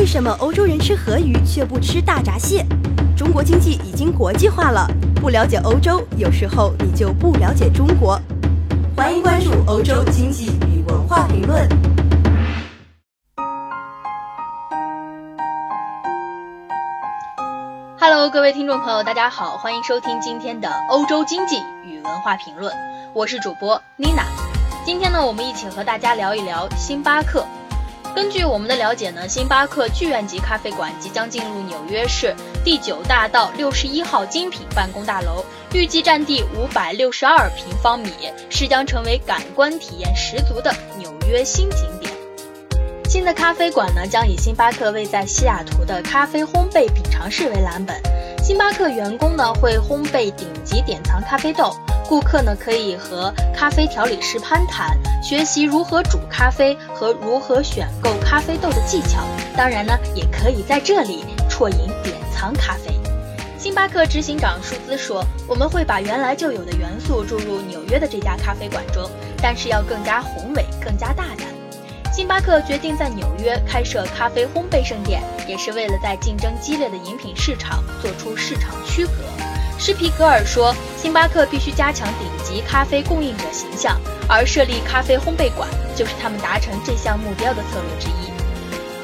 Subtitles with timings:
[0.00, 2.64] 为什么欧洲人吃河鱼却不吃大闸蟹？
[3.14, 8.18] 中国经济已经国际化了，不了解欧洲，有时候你就不了解中国。
[8.96, 11.68] 欢迎关注欧洲经济与文化评论。
[17.98, 22.74] Hello，各位听众朋友，大家好，欢迎收听今天的欧洲经济与文化评论，
[23.12, 24.24] 我是主播 Nina。
[24.86, 27.44] 今天呢，我们一起和大家聊一聊星巴克。
[28.14, 38.10] 根据我们的了解呢，星巴克剧院级咖啡馆即将进入纽约市第九大道六十一号精品办公大楼，预计占地五百六十二平方米，
[38.50, 42.12] 是将成为感官体验十足的纽约新景点。
[43.08, 47.96] 新的咖啡馆呢，将以星巴克位在西雅图的咖啡烘焙品尝室为蓝本，
[48.42, 51.74] 星巴克员工呢会烘焙顶级典藏咖啡豆。
[52.10, 59.24] 顾客呢可以和咖啡调理师攀谈，学习如何煮咖啡和如何选购咖啡豆的技巧。
[59.56, 62.92] 当然呢，也可以在这里啜饮典藏咖啡。
[63.56, 69.08] 星巴克执行长舒兹说：“我们会把原来就有的元素注入纽约的这家咖啡馆中，
[69.40, 71.46] 但是要更加宏伟、更加大胆。”
[72.12, 79.12] 星巴克决定在纽约开设咖啡烘焙盛店，也是为了在竞争激烈的饮品市场做出市场区隔。
[79.80, 88.30] 施皮格尔说：“星巴克必须加强顶级咖啡供应者形象，而设立咖啡烘焙馆就是他们达成这项目标的策略之一。”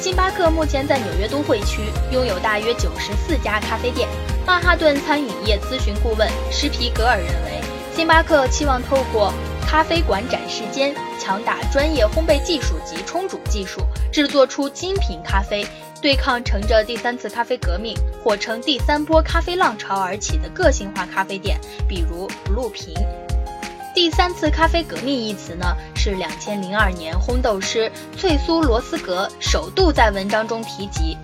[0.00, 1.82] 星巴克目前在纽约都会区
[2.12, 4.08] 拥有大约九十四家咖啡店。
[4.46, 7.60] 曼哈顿餐饮业咨询顾问施皮格尔认为，
[7.94, 9.34] 星巴克期望透过
[9.70, 15.64] 咖啡馆展示间强打专业烘焙技术及冲煮技术，制作出精品咖啡。
[16.02, 21.56] 对抗乘着第三次咖啡革命或称第三波咖啡浪潮而起的个性化咖啡店，
[21.88, 22.92] 比如 Blue 瓶。
[23.94, 31.16] 第三次咖啡革命一词呢，是两千零二年烘豆师翠苏罗斯格首度在文章中提及。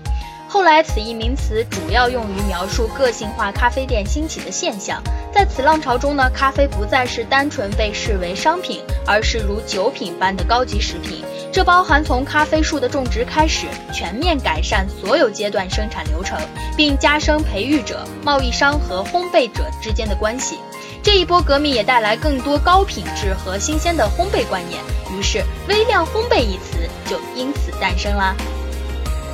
[0.57, 5.03] 后来，此一名词主要用于描述个性化咖啡店兴起的现象。
[5.31, 11.23] 在此浪潮中呢，咖啡不再是单纯被视为商品，而是如酒品般的高级食品。
[11.53, 16.39] 这包含从咖啡树的种植开始，全面改善所有阶段生产流程，
[16.75, 20.59] 并加深培育者、贸易商和烘焙者之间的关系。
[21.03, 24.83] 这一波革命也带来更多高品质和新鲜的烘焙观念，
[25.13, 28.35] 于是“微量烘焙”一词就因此诞生啦。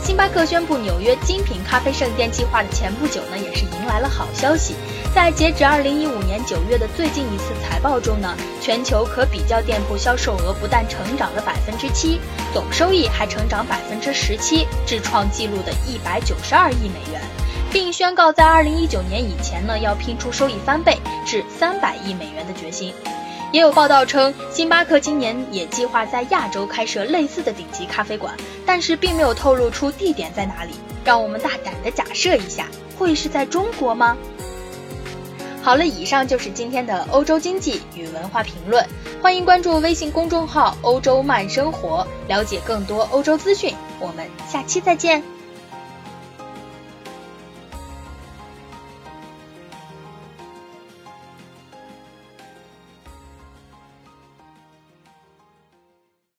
[0.02, 4.74] 星巴克宣布纽约精品咖啡圣殿计划的前不久呢，也是迎来了好消息。
[5.14, 12.20] 在截止二零一五年九月的最近一次财报中呢，全球可比较店铺销售额不但成长了百分之七，
[12.52, 17.22] 总收益还成长百分之十七，至创纪录的一百九十二亿美元，
[17.70, 22.92] 并宣告在二零一九年以前呢，要拼出收益翻倍至三百亿美元的决心。
[23.52, 30.72] 也有报道称，星巴克今年也计划在亚洲开设类似的顶级咖啡馆，但是并没有透露出地点在哪里。
[31.04, 32.66] 让我们大胆的假设一下，
[32.98, 34.16] 会是在中国吗？
[35.62, 38.84] 好了，以上就是今天的欧洲经济与文化评论，
[39.20, 43.74] 欢迎关注微信公众号“欧洲慢生活”，了解更多欧洲资讯。
[44.00, 45.22] 我们下期再见。